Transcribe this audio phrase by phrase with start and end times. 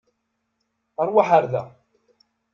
[1.07, 1.63] Ṛwaḥ ar da!